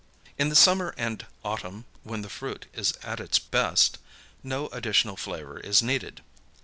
[0.35, 3.99] In the summer and autumn, when the fruit is at its best,
[4.41, 6.23] no additional flavor is needed.